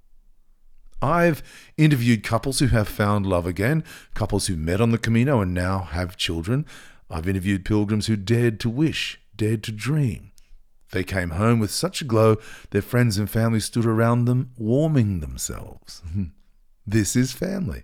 [1.01, 1.41] I've
[1.77, 5.79] interviewed couples who have found love again, couples who met on the Camino and now
[5.79, 6.65] have children.
[7.09, 10.33] I've interviewed pilgrims who dared to wish, dared to dream.
[10.91, 12.35] They came home with such a glow,
[12.71, 16.01] their friends and family stood around them, warming themselves.
[16.85, 17.83] this is family.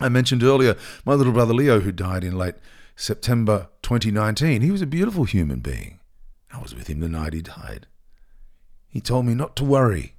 [0.00, 2.56] I mentioned earlier my little brother Leo, who died in late
[2.96, 4.62] September 2019.
[4.62, 6.00] He was a beautiful human being.
[6.52, 7.86] I was with him the night he died.
[8.88, 10.14] He told me not to worry.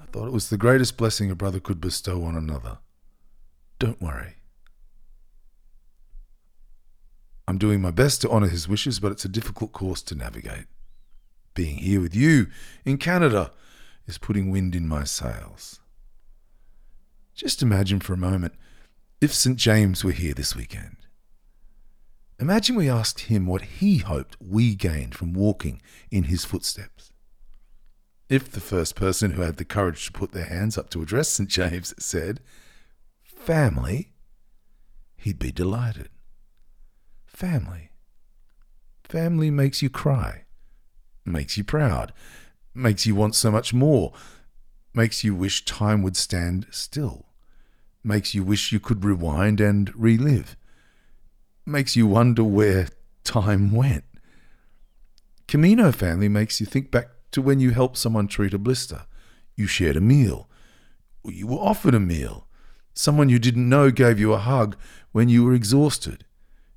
[0.00, 2.78] I thought it was the greatest blessing a brother could bestow on another.
[3.78, 4.36] Don't worry.
[7.48, 10.66] I'm doing my best to honour his wishes, but it's a difficult course to navigate.
[11.54, 12.46] Being here with you
[12.84, 13.52] in Canada
[14.06, 15.80] is putting wind in my sails.
[17.34, 18.54] Just imagine for a moment
[19.20, 19.56] if St.
[19.56, 20.96] James were here this weekend.
[22.38, 27.12] Imagine we asked him what he hoped we gained from walking in his footsteps.
[28.28, 31.28] If the first person who had the courage to put their hands up to address
[31.28, 31.48] St.
[31.48, 32.40] James said,
[33.22, 34.12] Family,
[35.16, 36.08] he'd be delighted.
[37.26, 37.90] Family.
[39.04, 40.44] Family makes you cry,
[41.24, 42.12] makes you proud,
[42.74, 44.12] makes you want so much more,
[44.94, 47.26] makes you wish time would stand still,
[48.04, 50.56] makes you wish you could rewind and relive,
[51.64, 52.88] makes you wonder where
[53.24, 54.04] time went.
[55.48, 59.02] Camino family makes you think back to when you helped someone treat a blister,
[59.56, 60.48] you shared a meal,
[61.24, 62.46] you were offered a meal,
[62.94, 64.76] someone you didn't know gave you a hug
[65.12, 66.24] when you were exhausted,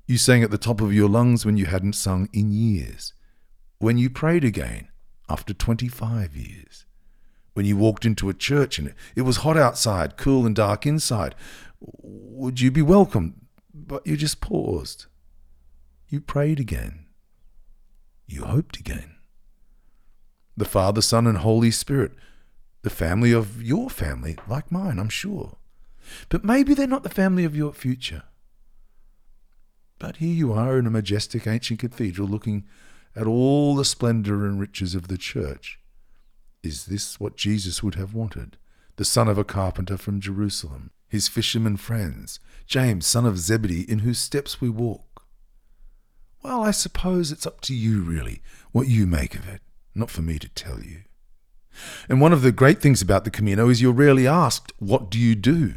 [0.06, 3.12] you sang at the top of your lungs when you hadn't sung in years,
[3.78, 4.88] when you prayed again
[5.28, 6.85] after 25 years
[7.56, 11.34] when you walked into a church and it was hot outside, cool and dark inside,
[11.80, 13.46] would you be welcome?
[13.72, 15.06] But you just paused.
[16.06, 17.06] You prayed again.
[18.26, 19.14] You hoped again.
[20.54, 22.12] The Father, Son, and Holy Spirit,
[22.82, 25.56] the family of your family, like mine, I'm sure.
[26.28, 28.24] But maybe they're not the family of your future.
[29.98, 32.66] But here you are in a majestic ancient cathedral looking
[33.14, 35.80] at all the splendour and riches of the church
[36.66, 38.56] is this what Jesus would have wanted?
[38.96, 44.00] The son of a carpenter from Jerusalem, his fishermen friends, James, son of Zebedee, in
[44.00, 45.22] whose steps we walk.
[46.42, 49.60] Well, I suppose it's up to you, really, what you make of it,
[49.94, 51.02] not for me to tell you.
[52.08, 55.18] And one of the great things about the Camino is you're rarely asked, What do
[55.18, 55.74] you do?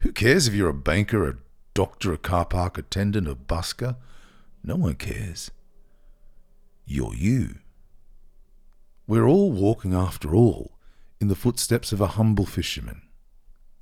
[0.00, 1.36] Who cares if you're a banker, a
[1.74, 3.96] doctor, a car park attendant, a busker?
[4.62, 5.50] No one cares.
[6.86, 7.56] You're you.
[9.06, 10.78] We're all walking, after all,
[11.20, 13.02] in the footsteps of a humble fisherman.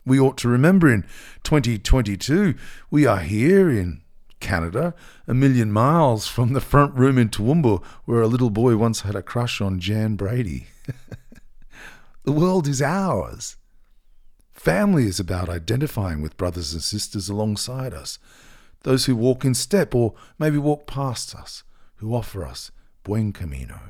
[0.04, 1.02] We ought to remember in
[1.44, 2.54] 2022
[2.90, 4.02] we are here in
[4.40, 4.94] Canada,
[5.28, 9.14] a million miles from the front room in Toowoomba where a little boy once had
[9.14, 10.66] a crush on Jan Brady.
[12.24, 13.56] the world is ours.
[14.52, 18.18] Family is about identifying with brothers and sisters alongside us,
[18.80, 21.62] those who walk in step or maybe walk past us,
[21.96, 22.72] who offer us
[23.04, 23.80] buen camino.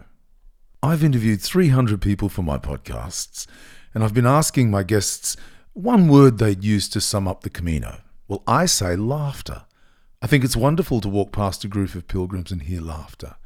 [0.85, 3.47] I've interviewed 300 people for my podcasts,
[3.95, 5.37] and I've been asking my guests
[5.75, 8.01] one word they'd use to sum up the Camino.
[8.27, 9.63] Well, I say laughter.
[10.21, 13.37] I think it's wonderful to walk past a group of pilgrims and hear laughter.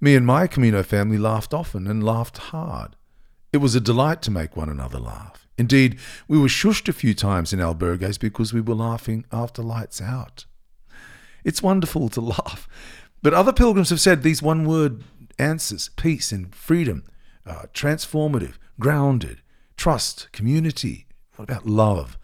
[0.00, 2.94] Me and my Camino family laughed often and laughed hard.
[3.52, 5.48] It was a delight to make one another laugh.
[5.58, 10.00] Indeed, we were shushed a few times in albergues because we were laughing after lights
[10.00, 10.46] out.
[11.42, 12.68] It's wonderful to laugh.
[13.22, 15.02] But other pilgrims have said these one word
[15.38, 17.04] answers, peace and freedom,
[17.44, 19.42] uh, transformative, grounded,
[19.76, 21.06] trust, community.
[21.36, 22.18] What about love,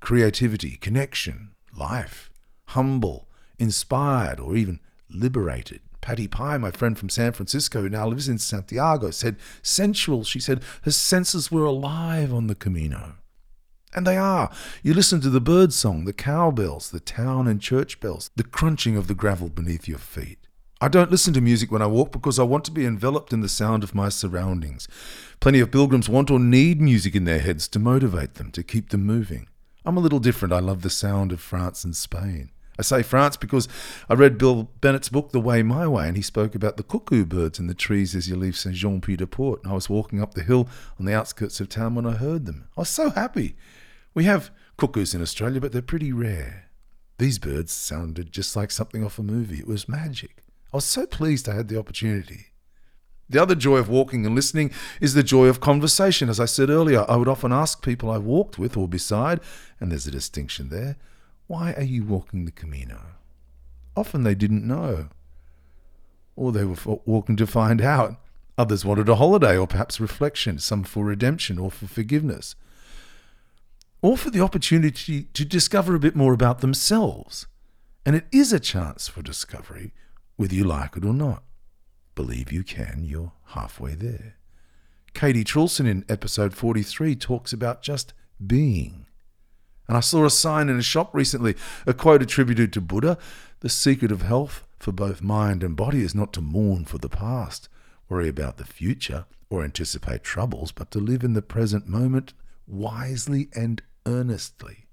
[0.00, 2.30] creativity, connection, life,
[2.66, 5.80] humble, inspired, or even liberated?
[6.00, 10.24] Patty Pye, my friend from San Francisco, who now lives in Santiago, said sensual.
[10.24, 13.16] She said her senses were alive on the Camino.
[13.92, 14.50] And they are.
[14.82, 18.96] You listen to the bird song, the cowbells, the town and church bells, the crunching
[18.96, 20.46] of the gravel beneath your feet.
[20.82, 23.42] I don't listen to music when I walk because I want to be enveloped in
[23.42, 24.88] the sound of my surroundings.
[25.38, 28.88] Plenty of pilgrims want or need music in their heads to motivate them, to keep
[28.88, 29.46] them moving.
[29.84, 30.54] I'm a little different.
[30.54, 32.50] I love the sound of France and Spain.
[32.78, 33.68] I say France because
[34.08, 37.26] I read Bill Bennett's book, The Way My Way, and he spoke about the cuckoo
[37.26, 39.62] birds in the trees as you leave Saint Jean Pied de Port.
[39.62, 40.66] And I was walking up the hill
[40.98, 42.68] on the outskirts of town when I heard them.
[42.74, 43.54] I was so happy.
[44.14, 46.70] We have cuckoos in Australia, but they're pretty rare.
[47.18, 49.58] These birds sounded just like something off a movie.
[49.58, 50.42] It was magic.
[50.72, 52.46] I was so pleased I had the opportunity.
[53.28, 56.28] The other joy of walking and listening is the joy of conversation.
[56.28, 59.40] As I said earlier, I would often ask people I walked with or beside,
[59.78, 60.96] and there's a distinction there,
[61.46, 63.00] why are you walking the Camino?
[63.96, 65.08] Often they didn't know,
[66.36, 68.16] or they were walking to find out.
[68.56, 72.54] Others wanted a holiday or perhaps reflection, some for redemption or for forgiveness,
[74.02, 77.46] or for the opportunity to discover a bit more about themselves.
[78.06, 79.92] And it is a chance for discovery
[80.40, 81.42] whether you like it or not.
[82.14, 84.36] Believe you can, you're halfway there.
[85.12, 88.14] Katie Trulson in episode 43 talks about just
[88.46, 89.04] being.
[89.86, 93.18] And I saw a sign in a shop recently, a quote attributed to Buddha
[93.60, 97.10] The secret of health for both mind and body is not to mourn for the
[97.10, 97.68] past,
[98.08, 102.32] worry about the future, or anticipate troubles, but to live in the present moment
[102.66, 104.86] wisely and earnestly.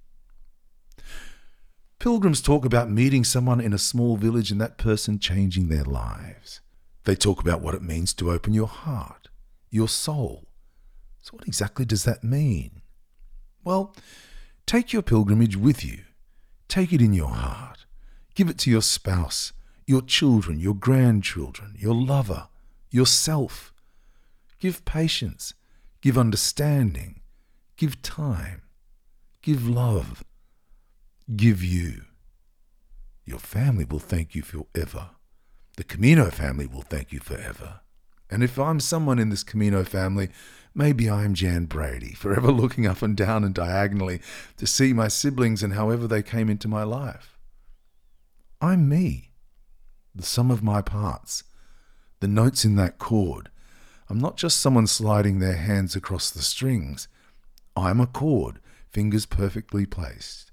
[1.99, 6.61] Pilgrims talk about meeting someone in a small village and that person changing their lives.
[7.05, 9.29] They talk about what it means to open your heart,
[9.71, 10.47] your soul.
[11.23, 12.81] So, what exactly does that mean?
[13.63, 13.95] Well,
[14.67, 16.01] take your pilgrimage with you.
[16.67, 17.85] Take it in your heart.
[18.35, 19.51] Give it to your spouse,
[19.87, 22.49] your children, your grandchildren, your lover,
[22.91, 23.73] yourself.
[24.59, 25.55] Give patience.
[26.01, 27.21] Give understanding.
[27.75, 28.61] Give time.
[29.41, 30.23] Give love
[31.35, 32.03] give you.
[33.25, 35.09] Your family will thank you forever.
[35.75, 37.81] The Camino family will thank you forever.
[38.29, 40.29] And if I'm someone in this Camino family,
[40.73, 44.21] maybe I'm Jan Brady, forever looking up and down and diagonally
[44.57, 47.37] to see my siblings and however they came into my life.
[48.59, 49.31] I'm me,
[50.15, 51.43] the sum of my parts,
[52.21, 53.49] the notes in that chord.
[54.09, 57.07] I'm not just someone sliding their hands across the strings.
[57.75, 58.59] I'm a chord,
[58.89, 60.46] fingers perfectly placed.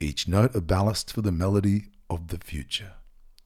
[0.00, 2.94] Each note a ballast for the melody of the future.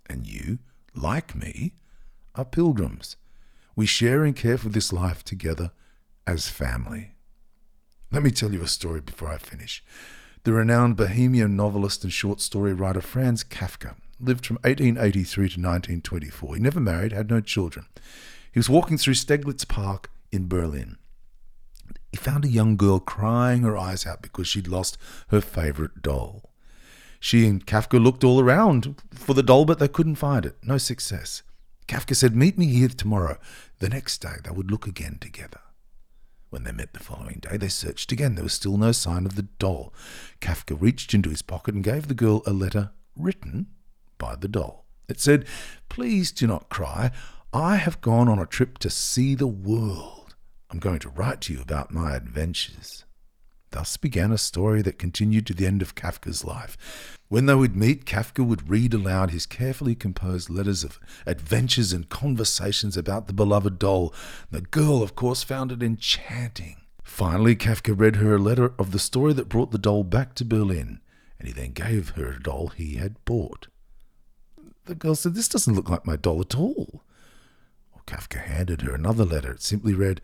[0.06, 0.60] And you,
[0.94, 1.74] like me,
[2.36, 3.16] are pilgrims.
[3.74, 5.72] We share and care for this life together
[6.28, 7.16] as family.
[8.12, 9.82] Let me tell you a story before I finish.
[10.44, 16.54] The renowned Bohemian novelist and short story writer Franz Kafka lived from 1883 to 1924.
[16.54, 17.86] He never married, had no children.
[18.52, 20.98] He was walking through Steglitz Park in Berlin.
[22.14, 24.96] He found a young girl crying her eyes out because she'd lost
[25.30, 26.52] her favorite doll.
[27.18, 30.54] She and Kafka looked all around for the doll, but they couldn't find it.
[30.62, 31.42] No success.
[31.88, 33.36] Kafka said, Meet me here tomorrow.
[33.80, 35.58] The next day, they would look again together.
[36.50, 38.36] When they met the following day, they searched again.
[38.36, 39.92] There was still no sign of the doll.
[40.40, 43.66] Kafka reached into his pocket and gave the girl a letter written
[44.18, 44.86] by the doll.
[45.08, 45.46] It said,
[45.88, 47.10] Please do not cry.
[47.52, 50.23] I have gone on a trip to see the world.
[50.74, 53.04] I'm going to write to you about my adventures.
[53.70, 57.16] Thus began a story that continued to the end of Kafka's life.
[57.28, 62.08] When they would meet, Kafka would read aloud his carefully composed letters of adventures and
[62.08, 64.12] conversations about the beloved doll.
[64.50, 66.78] The girl, of course, found it enchanting.
[67.04, 70.44] Finally, Kafka read her a letter of the story that brought the doll back to
[70.44, 70.98] Berlin,
[71.38, 73.68] and he then gave her a doll he had bought.
[74.86, 77.04] The girl said, This doesn't look like my doll at all.
[78.06, 79.52] Kafka handed her another letter.
[79.52, 80.20] It simply read,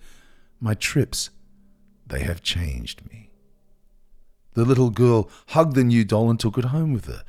[0.61, 1.31] My trips,
[2.07, 3.31] they have changed me.
[4.53, 7.25] The little girl hugged the new doll and took it home with her.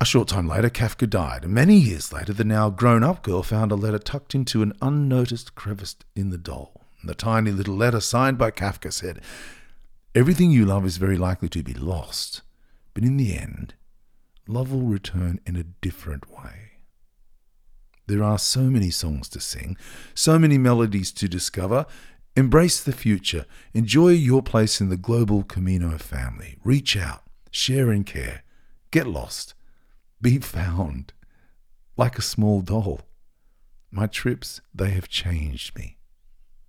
[0.00, 3.44] A short time later, Kafka died, and many years later, the now grown up girl
[3.44, 6.86] found a letter tucked into an unnoticed crevice in the doll.
[7.00, 9.20] And the tiny little letter signed by Kafka said,
[10.14, 12.42] Everything you love is very likely to be lost,
[12.94, 13.74] but in the end,
[14.48, 16.61] love will return in a different way.
[18.12, 19.74] There are so many songs to sing,
[20.14, 21.86] so many melodies to discover.
[22.36, 23.46] Embrace the future.
[23.72, 26.58] Enjoy your place in the global Camino family.
[26.62, 28.42] Reach out, share and care.
[28.90, 29.54] Get lost.
[30.20, 31.14] Be found.
[31.96, 33.00] Like a small doll.
[33.90, 35.96] My trips, they have changed me.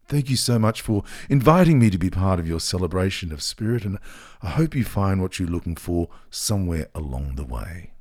[0.07, 3.83] Thank you so much for inviting me to be part of your celebration of spirit,
[3.83, 3.99] and
[4.41, 7.91] I hope you find what you're looking for somewhere along the way.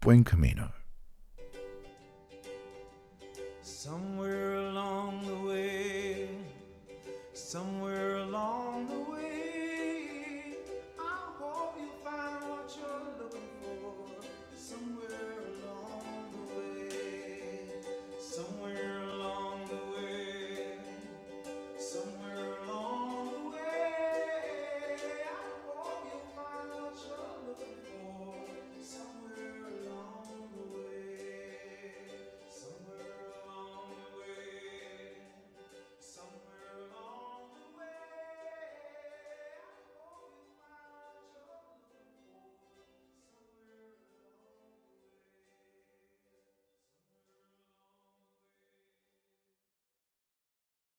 [0.00, 0.72] Buen Camino.
[3.82, 6.28] Somewhere along the way,
[7.32, 7.79] somewhere.